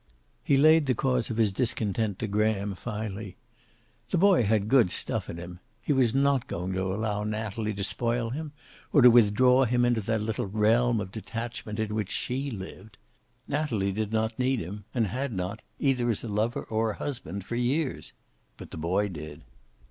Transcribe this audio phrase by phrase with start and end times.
[0.43, 3.37] He laid the cause of his discontent to Graham, finally.
[4.09, 5.59] The boy had good stuff in him.
[5.79, 8.51] He was not going to allow Natalie to spoil him,
[8.91, 12.97] or to withdraw him into that little realm of detachment in which she lived.
[13.47, 17.45] Natalie did not need him, and had not, either as a lover or a husband,
[17.45, 18.11] for years.
[18.57, 19.43] But the boy did.